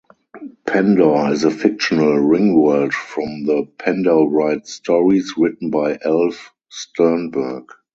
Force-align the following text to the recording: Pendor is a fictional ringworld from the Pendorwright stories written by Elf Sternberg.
Pendor 0.65 1.31
is 1.31 1.43
a 1.43 1.51
fictional 1.51 2.15
ringworld 2.15 2.91
from 2.91 3.45
the 3.45 3.67
Pendorwright 3.77 4.65
stories 4.65 5.35
written 5.37 5.69
by 5.69 5.99
Elf 6.03 6.55
Sternberg. 6.71 7.65